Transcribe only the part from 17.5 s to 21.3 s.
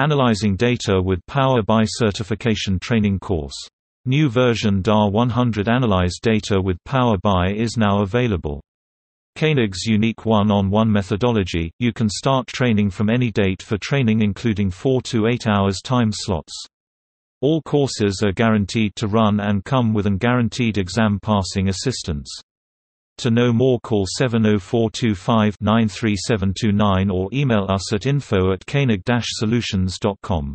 courses are guaranteed to run and come with an guaranteed exam